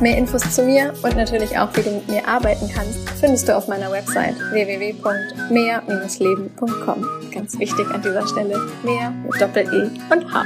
[0.00, 3.56] Mehr Infos zu mir und natürlich auch, wie du mit mir arbeiten kannst, findest du
[3.56, 7.06] auf meiner Website www.mehr-leben.com.
[7.32, 10.44] Ganz wichtig an dieser Stelle, mehr mit Doppel-E und H.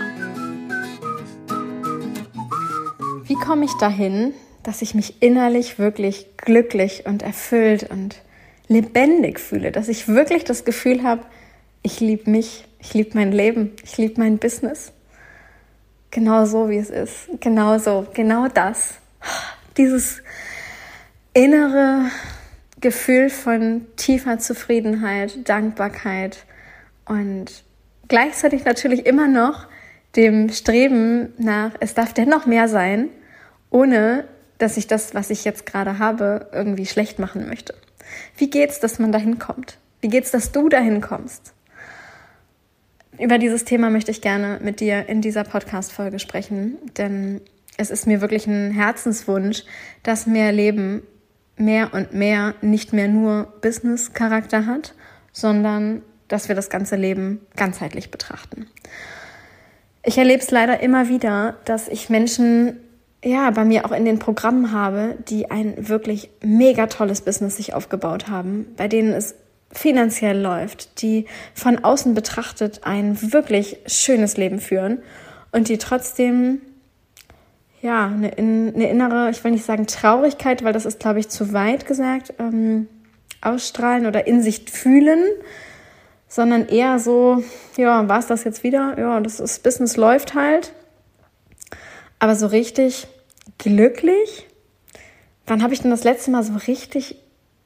[3.24, 8.22] Wie komme ich dahin, dass ich mich innerlich wirklich glücklich und erfüllt und
[8.68, 11.24] lebendig fühle, dass ich wirklich das Gefühl habe,
[11.82, 14.94] ich liebe mich, ich liebe mein Leben, ich liebe mein Business.
[16.10, 17.28] Genau so, wie es ist.
[17.40, 19.01] Genau so, genau das
[19.76, 20.22] dieses
[21.34, 22.10] innere
[22.80, 26.44] Gefühl von tiefer Zufriedenheit, Dankbarkeit
[27.06, 27.64] und
[28.08, 29.66] gleichzeitig natürlich immer noch
[30.16, 33.08] dem Streben nach, es darf dennoch mehr sein,
[33.70, 34.24] ohne
[34.58, 37.74] dass ich das, was ich jetzt gerade habe, irgendwie schlecht machen möchte.
[38.36, 39.78] Wie geht's, dass man dahin kommt?
[40.00, 41.54] Wie geht's, dass du dahin kommst?
[43.18, 47.40] Über dieses Thema möchte ich gerne mit dir in dieser Podcast-Folge sprechen, denn
[47.76, 49.64] es ist mir wirklich ein Herzenswunsch,
[50.02, 51.02] dass mehr Leben
[51.56, 54.94] mehr und mehr nicht mehr nur Business-Charakter hat,
[55.32, 58.66] sondern dass wir das ganze Leben ganzheitlich betrachten.
[60.04, 62.78] Ich erlebe es leider immer wieder, dass ich Menschen
[63.24, 67.74] ja bei mir auch in den Programmen habe, die ein wirklich mega tolles Business sich
[67.74, 69.36] aufgebaut haben, bei denen es
[69.70, 75.02] finanziell läuft, die von außen betrachtet ein wirklich schönes Leben führen
[75.52, 76.60] und die trotzdem
[77.82, 81.52] ja, eine, eine innere, ich will nicht sagen Traurigkeit, weil das ist, glaube ich, zu
[81.52, 82.88] weit gesagt, ähm,
[83.40, 85.24] ausstrahlen oder in sich fühlen,
[86.28, 87.42] sondern eher so,
[87.76, 88.96] ja, war es das jetzt wieder?
[88.98, 90.72] Ja, das, das Business läuft halt.
[92.20, 93.08] Aber so richtig
[93.58, 94.46] glücklich?
[95.48, 97.16] Wann habe ich denn das letzte Mal so richtig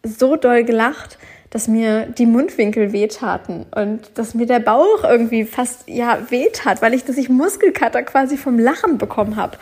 [0.03, 1.19] so doll gelacht,
[1.51, 6.95] dass mir die Mundwinkel wehtaten und dass mir der Bauch irgendwie fast ja wehtat, weil
[6.95, 9.59] ich dass ich Muskelkater quasi vom Lachen bekommen habe.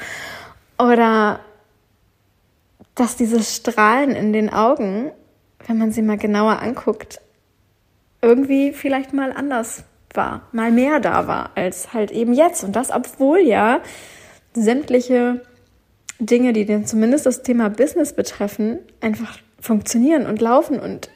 [0.79, 1.41] Oder
[2.95, 5.11] dass dieses Strahlen in den Augen,
[5.67, 7.21] wenn man sie mal genauer anguckt,
[8.23, 12.65] irgendwie vielleicht mal anders war, mal mehr da war als halt eben jetzt.
[12.65, 13.81] Und das, obwohl ja
[14.55, 15.43] sämtliche
[16.21, 21.11] Dinge, die denn zumindest das Thema Business betreffen, einfach funktionieren und laufen und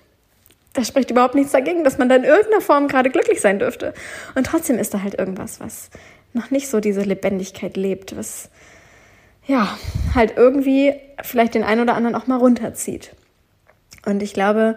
[0.75, 3.95] da spricht überhaupt nichts dagegen, dass man da in irgendeiner Form gerade glücklich sein dürfte.
[4.35, 5.91] Und trotzdem ist da halt irgendwas, was
[6.35, 8.51] noch nicht so diese Lebendigkeit lebt, was
[9.49, 9.77] ja,
[10.15, 13.15] halt irgendwie vielleicht den einen oder anderen auch mal runterzieht.
[14.07, 14.77] Und ich glaube,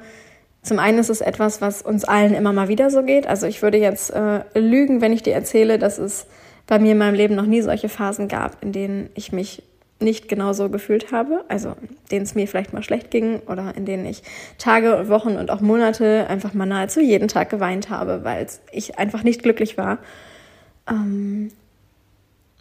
[0.63, 3.27] zum einen ist es etwas, was uns allen immer mal wieder so geht.
[3.27, 6.25] Also ich würde jetzt äh, lügen, wenn ich dir erzähle, dass es
[6.67, 9.61] bei mir in meinem Leben noch nie solche Phasen gab, in denen ich mich
[9.99, 11.75] nicht genau so gefühlt habe, also
[12.09, 14.23] denen es mir vielleicht mal schlecht ging oder in denen ich
[14.57, 19.23] Tage, Wochen und auch Monate einfach mal nahezu jeden Tag geweint habe, weil ich einfach
[19.23, 19.99] nicht glücklich war.
[20.89, 21.51] Ähm,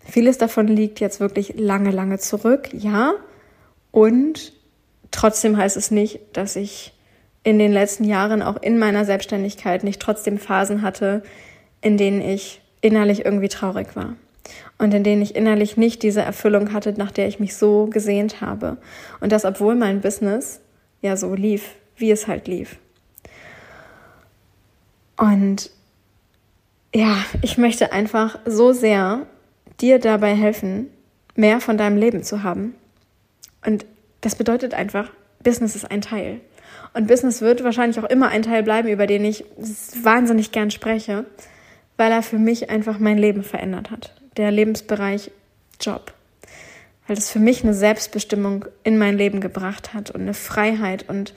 [0.04, 3.12] Vieles davon liegt jetzt wirklich lange, lange zurück, ja.
[3.90, 4.52] Und
[5.10, 6.92] trotzdem heißt es nicht, dass ich
[7.42, 11.22] in den letzten Jahren auch in meiner Selbstständigkeit nicht trotzdem Phasen hatte,
[11.80, 14.16] in denen ich innerlich irgendwie traurig war
[14.78, 18.40] und in denen ich innerlich nicht diese Erfüllung hatte, nach der ich mich so gesehnt
[18.40, 18.78] habe.
[19.20, 20.60] Und das, obwohl mein Business
[21.02, 22.76] ja so lief, wie es halt lief.
[25.16, 25.70] Und
[26.94, 29.26] ja, ich möchte einfach so sehr
[29.80, 30.88] dir dabei helfen,
[31.34, 32.74] mehr von deinem Leben zu haben.
[33.64, 33.86] Und
[34.20, 35.10] das bedeutet einfach,
[35.42, 36.40] Business ist ein Teil.
[36.92, 39.44] Und Business wird wahrscheinlich auch immer ein Teil bleiben, über den ich
[40.02, 41.24] wahnsinnig gern spreche,
[41.96, 44.14] weil er für mich einfach mein Leben verändert hat.
[44.36, 45.30] Der Lebensbereich
[45.80, 46.12] Job.
[47.06, 51.34] Weil das für mich eine Selbstbestimmung in mein Leben gebracht hat und eine Freiheit und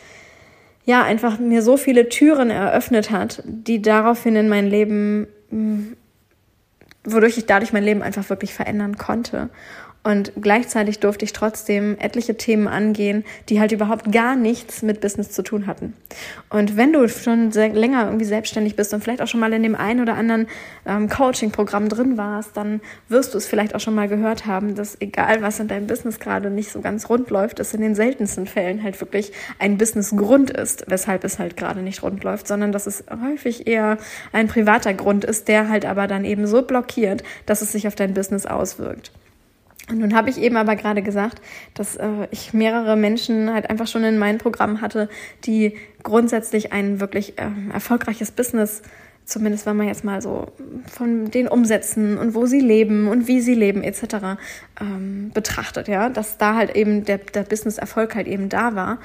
[0.85, 5.95] ja, einfach mir so viele Türen eröffnet hat, die daraufhin in mein Leben hm,
[7.05, 9.49] wodurch ich dadurch mein Leben einfach wirklich verändern konnte.
[10.03, 15.31] Und gleichzeitig durfte ich trotzdem etliche Themen angehen, die halt überhaupt gar nichts mit Business
[15.31, 15.93] zu tun hatten.
[16.49, 19.75] Und wenn du schon länger irgendwie selbstständig bist und vielleicht auch schon mal in dem
[19.75, 20.47] einen oder anderen
[20.85, 24.99] ähm, Coaching-Programm drin warst, dann wirst du es vielleicht auch schon mal gehört haben, dass
[24.99, 28.45] egal was in deinem Business gerade nicht so ganz rund läuft, es in den seltensten
[28.45, 32.87] Fällen halt wirklich ein Business-Grund ist, weshalb es halt gerade nicht rund läuft, sondern dass
[32.87, 33.97] es häufig eher
[34.33, 37.95] ein privater Grund ist, der halt aber dann eben so blockiert, dass es sich auf
[37.95, 39.13] dein Business auswirkt.
[39.89, 41.41] Und nun habe ich eben aber gerade gesagt,
[41.73, 45.09] dass äh, ich mehrere Menschen halt einfach schon in meinem Programm hatte,
[45.43, 48.81] die grundsätzlich ein wirklich äh, erfolgreiches Business
[49.25, 50.47] zumindest wenn man jetzt mal so
[50.91, 54.37] von den Umsätzen und wo sie leben und wie sie leben etc.
[54.81, 58.99] Ähm, betrachtet, ja, dass da halt eben der, der Business-Erfolg halt eben da war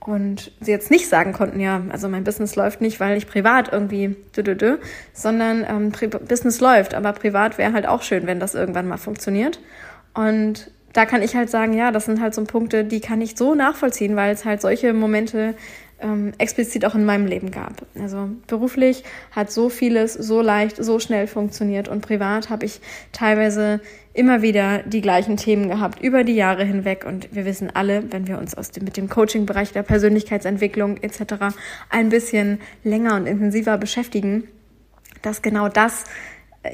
[0.00, 3.72] und sie jetzt nicht sagen konnten, ja, also mein Business läuft nicht, weil ich privat
[3.72, 4.78] irgendwie, dü, dü, dü,
[5.12, 5.92] sondern ähm,
[6.28, 9.60] Business läuft, aber privat wäre halt auch schön, wenn das irgendwann mal funktioniert.
[10.14, 13.36] Und da kann ich halt sagen, ja, das sind halt so Punkte, die kann ich
[13.36, 15.54] so nachvollziehen, weil es halt solche Momente
[16.02, 17.86] ähm, explizit auch in meinem Leben gab.
[17.98, 22.80] Also beruflich hat so vieles so leicht, so schnell funktioniert und privat habe ich
[23.12, 23.80] teilweise
[24.12, 28.26] immer wieder die gleichen Themen gehabt über die Jahre hinweg und wir wissen alle, wenn
[28.26, 31.54] wir uns aus dem, mit dem Coaching-Bereich der Persönlichkeitsentwicklung etc.
[31.88, 34.44] ein bisschen länger und intensiver beschäftigen,
[35.22, 36.04] dass genau das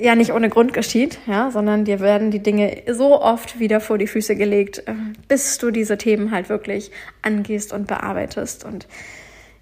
[0.00, 3.98] ja nicht ohne Grund geschieht, ja, sondern dir werden die Dinge so oft wieder vor
[3.98, 4.92] die Füße gelegt, äh,
[5.28, 6.90] bis du diese Themen halt wirklich
[7.22, 8.64] angehst und bearbeitest.
[8.64, 8.86] Und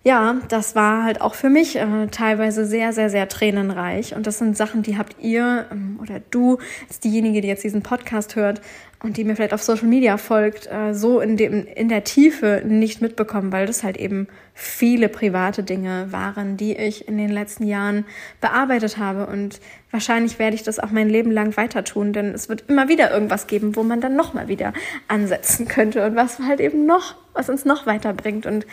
[0.07, 4.15] ja, das war halt auch für mich äh, teilweise sehr, sehr, sehr tränenreich.
[4.15, 7.83] Und das sind Sachen, die habt ihr ähm, oder du, als diejenige, die jetzt diesen
[7.83, 8.61] Podcast hört,
[9.03, 12.63] und die mir vielleicht auf Social Media folgt, äh, so in, dem, in der Tiefe
[12.65, 17.67] nicht mitbekommen, weil das halt eben viele private Dinge waren, die ich in den letzten
[17.67, 18.05] Jahren
[18.41, 19.27] bearbeitet habe.
[19.27, 19.61] Und
[19.91, 23.11] wahrscheinlich werde ich das auch mein Leben lang weiter tun, denn es wird immer wieder
[23.11, 24.73] irgendwas geben, wo man dann nochmal wieder
[25.09, 28.47] ansetzen könnte und was halt eben noch, was uns noch weiterbringt.
[28.47, 28.67] Und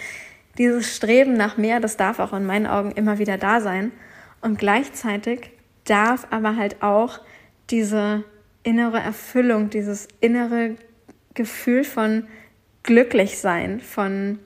[0.57, 3.91] dieses Streben nach mehr, das darf auch in meinen Augen immer wieder da sein.
[4.41, 5.51] Und gleichzeitig
[5.85, 7.19] darf aber halt auch
[7.69, 8.23] diese
[8.63, 10.75] innere Erfüllung, dieses innere
[11.33, 12.27] Gefühl von
[12.83, 14.39] glücklich sein, von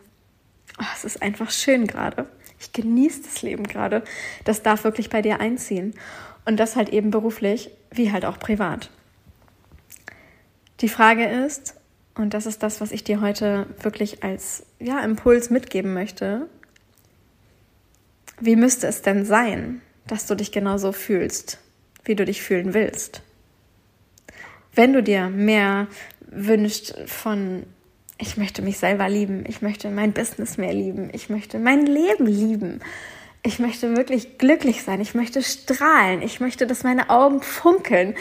[0.79, 2.27] oh, es ist einfach schön gerade.
[2.59, 4.03] Ich genieße das Leben gerade.
[4.43, 5.93] Das darf wirklich bei dir einziehen.
[6.45, 8.89] Und das halt eben beruflich wie halt auch privat.
[10.81, 11.75] Die Frage ist,
[12.17, 16.47] und das ist das, was ich dir heute wirklich als ja, Impuls mitgeben möchte,
[18.39, 21.59] wie müsste es denn sein, dass du dich genauso fühlst,
[22.03, 23.21] wie du dich fühlen willst?
[24.77, 25.87] wenn du dir mehr
[26.21, 27.63] wünschst von,
[28.19, 32.27] ich möchte mich selber lieben, ich möchte mein Business mehr lieben, ich möchte mein Leben
[32.27, 32.79] lieben,
[33.43, 38.13] ich möchte wirklich glücklich sein, ich möchte strahlen, ich möchte, dass meine Augen funkeln,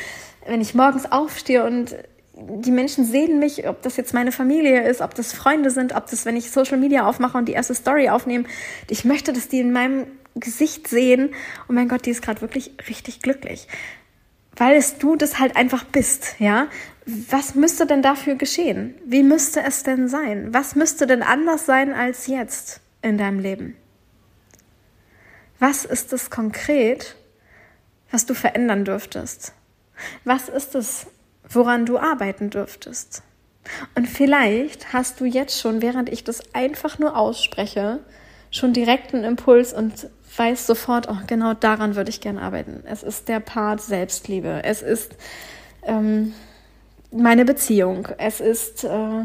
[0.46, 1.94] wenn ich morgens aufstehe und
[2.36, 6.06] die Menschen sehen mich, ob das jetzt meine Familie ist, ob das Freunde sind, ob
[6.10, 8.44] das, wenn ich Social Media aufmache und die erste Story aufnehme.
[8.90, 11.34] Ich möchte, dass die in meinem Gesicht sehen,
[11.68, 13.68] oh mein Gott, die ist gerade wirklich richtig glücklich
[14.56, 16.68] weil es du das halt einfach bist, ja.
[17.06, 18.94] Was müsste denn dafür geschehen?
[19.04, 20.52] Wie müsste es denn sein?
[20.52, 23.76] Was müsste denn anders sein als jetzt in deinem Leben?
[25.60, 27.16] Was ist es konkret,
[28.10, 29.52] was du verändern dürftest?
[30.24, 31.06] Was ist es,
[31.48, 33.22] woran du arbeiten dürftest?
[33.94, 38.00] Und vielleicht hast du jetzt schon, während ich das einfach nur ausspreche,
[38.50, 42.82] schon direkt einen Impuls und weiß sofort, oh, genau daran würde ich gerne arbeiten.
[42.86, 44.60] Es ist der Part Selbstliebe.
[44.64, 45.16] Es ist
[45.82, 46.34] ähm,
[47.10, 48.08] meine Beziehung.
[48.18, 49.24] Es ist äh,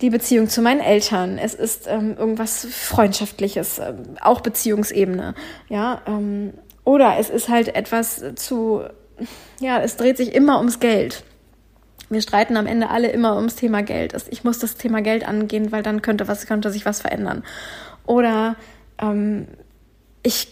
[0.00, 1.38] die Beziehung zu meinen Eltern.
[1.38, 5.34] Es ist ähm, irgendwas Freundschaftliches, äh, auch Beziehungsebene.
[5.68, 6.54] Ja, ähm,
[6.84, 8.82] oder es ist halt etwas zu,
[9.60, 11.24] ja, es dreht sich immer ums Geld.
[12.10, 14.14] Wir streiten am Ende alle immer ums Thema Geld.
[14.30, 17.44] Ich muss das Thema Geld angehen, weil dann könnte was, könnte sich was verändern.
[18.04, 18.56] Oder
[19.00, 19.46] ähm,
[20.24, 20.48] ich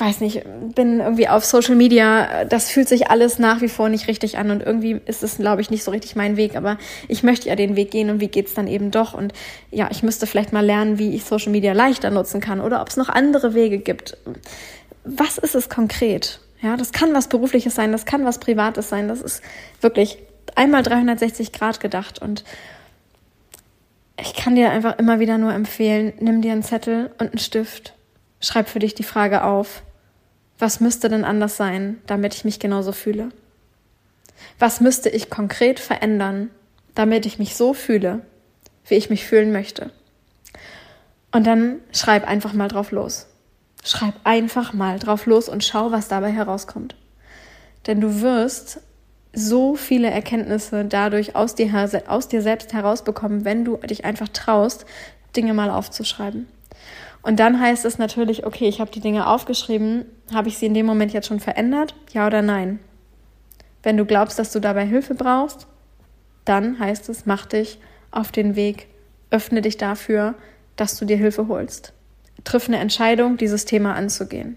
[0.00, 0.44] weiß nicht,
[0.74, 4.52] bin irgendwie auf Social Media, das fühlt sich alles nach wie vor nicht richtig an
[4.52, 7.56] und irgendwie ist es, glaube ich, nicht so richtig mein Weg, aber ich möchte ja
[7.56, 9.32] den Weg gehen und wie geht's dann eben doch und
[9.70, 12.88] ja, ich müsste vielleicht mal lernen, wie ich Social Media leichter nutzen kann oder ob
[12.88, 14.16] es noch andere Wege gibt.
[15.04, 16.40] Was ist es konkret?
[16.62, 19.42] Ja, das kann was Berufliches sein, das kann was Privates sein, das ist
[19.80, 20.18] wirklich
[20.56, 22.44] einmal 360 Grad gedacht und
[24.20, 27.94] ich kann dir einfach immer wieder nur empfehlen, nimm dir einen Zettel und einen Stift
[28.40, 29.82] Schreib für dich die Frage auf,
[30.58, 33.30] was müsste denn anders sein, damit ich mich genauso fühle?
[34.58, 36.50] Was müsste ich konkret verändern,
[36.94, 38.20] damit ich mich so fühle,
[38.86, 39.90] wie ich mich fühlen möchte?
[41.32, 43.26] Und dann schreib einfach mal drauf los.
[43.84, 46.94] Schreib einfach mal drauf los und schau, was dabei herauskommt.
[47.86, 48.80] Denn du wirst
[49.38, 54.84] so viele Erkenntnisse dadurch aus dir, aus dir selbst herausbekommen, wenn du dich einfach traust,
[55.36, 56.48] Dinge mal aufzuschreiben.
[57.22, 60.74] Und dann heißt es natürlich, okay, ich habe die Dinge aufgeschrieben, habe ich sie in
[60.74, 61.94] dem Moment jetzt schon verändert?
[62.12, 62.78] Ja oder nein?
[63.82, 65.66] Wenn du glaubst, dass du dabei Hilfe brauchst,
[66.44, 67.78] dann heißt es, mach dich
[68.10, 68.88] auf den Weg,
[69.30, 70.34] öffne dich dafür,
[70.76, 71.92] dass du dir Hilfe holst.
[72.44, 74.56] Triff eine Entscheidung, dieses Thema anzugehen.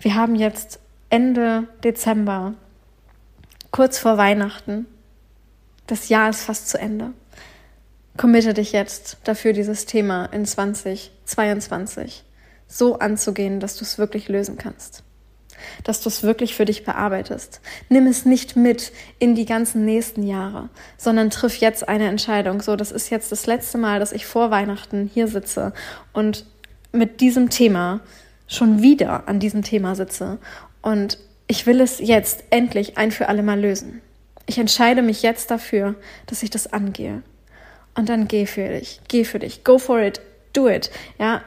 [0.00, 2.54] Wir haben jetzt Ende Dezember,
[3.72, 4.86] kurz vor Weihnachten.
[5.88, 7.12] Das Jahr ist fast zu Ende
[8.16, 12.24] committe dich jetzt dafür, dieses Thema in 2022
[12.68, 15.02] so anzugehen, dass du es wirklich lösen kannst.
[15.84, 17.60] Dass du es wirklich für dich bearbeitest.
[17.88, 22.60] Nimm es nicht mit in die ganzen nächsten Jahre, sondern triff jetzt eine Entscheidung.
[22.62, 25.72] So, das ist jetzt das letzte Mal, dass ich vor Weihnachten hier sitze
[26.12, 26.46] und
[26.90, 28.00] mit diesem Thema
[28.48, 30.38] schon wieder an diesem Thema sitze.
[30.82, 31.18] Und
[31.52, 34.00] ich will es jetzt endlich ein für alle Mal lösen.
[34.46, 37.22] Ich entscheide mich jetzt dafür, dass ich das angehe.
[37.94, 40.22] Und dann geh für dich, geh für dich, go for it,
[40.54, 40.90] do it.
[41.18, 41.42] Ja,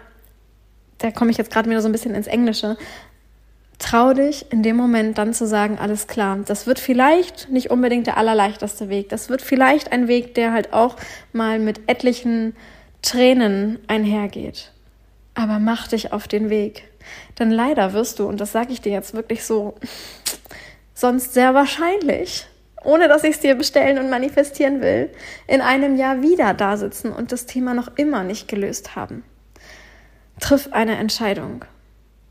[0.99, 2.77] da komme ich jetzt gerade wieder so ein bisschen ins Englische.
[3.79, 8.05] Trau dich in dem Moment dann zu sagen, alles klar, das wird vielleicht nicht unbedingt
[8.05, 9.09] der allerleichteste Weg.
[9.09, 10.97] Das wird vielleicht ein Weg, der halt auch
[11.33, 12.55] mal mit etlichen
[13.01, 14.71] Tränen einhergeht.
[15.33, 16.83] Aber mach dich auf den Weg.
[17.39, 19.75] Denn leider wirst du, und das sage ich dir jetzt wirklich so,
[20.93, 22.47] sonst sehr wahrscheinlich,
[22.83, 25.09] ohne dass ich es dir bestellen und manifestieren will,
[25.47, 29.23] in einem Jahr wieder da sitzen und das Thema noch immer nicht gelöst haben.
[30.39, 31.65] Triff eine Entscheidung.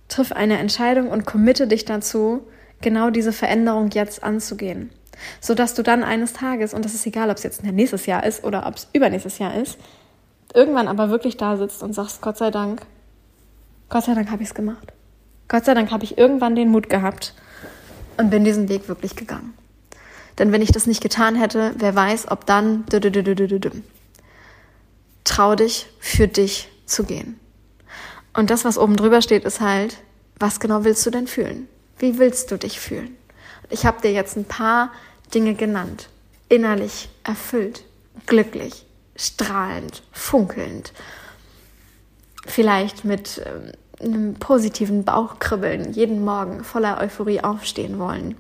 [0.08, 2.46] Triff eine Entscheidung und committe dich dazu,
[2.80, 4.90] genau diese Veränderung jetzt anzugehen.
[5.40, 8.44] Sodass du dann eines Tages, und das ist egal, ob es jetzt nächstes Jahr ist
[8.44, 9.78] oder ob es übernächstes Jahr ist,
[10.52, 12.82] irgendwann aber wirklich da sitzt und sagst, Gott sei Dank,
[13.94, 14.92] Gott sei Dank habe ich es gemacht.
[15.46, 17.32] Gott sei Dank habe ich irgendwann den Mut gehabt
[18.16, 19.54] und bin diesen Weg wirklich gegangen.
[20.36, 22.86] Denn wenn ich das nicht getan hätte, wer weiß, ob dann
[25.22, 27.38] trau dich, für dich zu gehen.
[28.36, 29.98] Und das, was oben drüber steht, ist halt,
[30.40, 31.68] was genau willst du denn fühlen?
[31.96, 33.16] Wie willst du dich fühlen?
[33.70, 34.90] Ich habe dir jetzt ein paar
[35.32, 36.08] Dinge genannt.
[36.48, 37.84] Innerlich erfüllt,
[38.26, 40.92] glücklich, strahlend, funkelnd.
[42.44, 43.70] Vielleicht mit ähm,
[44.00, 48.36] einem positiven Bauchkribbeln jeden Morgen voller Euphorie aufstehen wollen.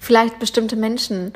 [0.00, 1.32] Vielleicht bestimmte Menschen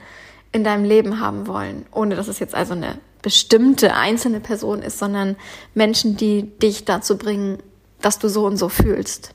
[0.53, 4.99] in deinem Leben haben wollen, ohne dass es jetzt also eine bestimmte einzelne Person ist,
[4.99, 5.37] sondern
[5.75, 7.59] Menschen, die dich dazu bringen,
[8.01, 9.31] dass du so und so fühlst.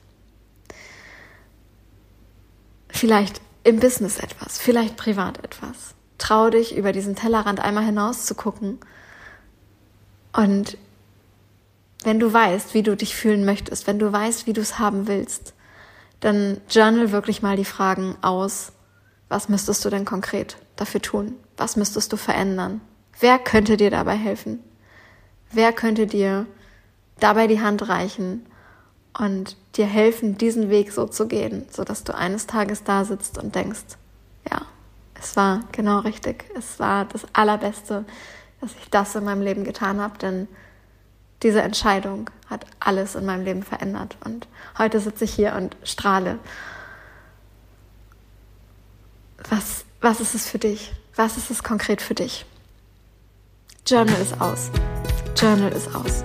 [2.89, 5.95] Vielleicht im Business etwas, vielleicht privat etwas.
[6.17, 8.79] Trau dich, über diesen Tellerrand einmal hinaus zu gucken.
[10.33, 10.77] Und
[12.03, 15.07] wenn du weißt, wie du dich fühlen möchtest, wenn du weißt, wie du es haben
[15.07, 15.53] willst,
[16.19, 18.71] dann journal wirklich mal die Fragen aus.
[19.27, 21.35] Was müsstest du denn konkret dafür tun?
[21.57, 22.81] Was müsstest du verändern?
[23.19, 24.59] Wer könnte dir dabei helfen?
[25.51, 26.45] Wer könnte dir
[27.19, 28.45] dabei die Hand reichen
[29.17, 33.55] und dir helfen, diesen Weg so zu gehen, sodass du eines Tages da sitzt und
[33.55, 33.97] denkst,
[34.49, 34.61] ja,
[35.21, 36.45] es war genau richtig.
[36.55, 38.05] Es war das Allerbeste,
[38.61, 40.47] dass ich das in meinem Leben getan habe, denn
[41.43, 44.17] diese Entscheidung hat alles in meinem Leben verändert.
[44.23, 46.39] Und heute sitze ich hier und strahle.
[49.49, 50.91] Was, was ist es für dich?
[51.15, 52.45] Was ist es konkret für dich?
[53.87, 54.69] Journal ist aus.
[55.35, 56.23] Journal ist aus.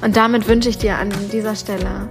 [0.00, 2.08] Und damit wünsche ich dir an dieser Stelle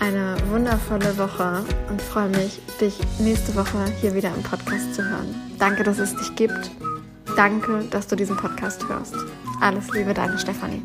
[0.00, 5.34] eine wundervolle Woche und freue mich, dich nächste Woche hier wieder im Podcast zu hören.
[5.58, 6.70] Danke, dass es dich gibt.
[7.36, 9.14] Danke, dass du diesen Podcast hörst.
[9.60, 10.82] Alles Liebe, deine Stefanie.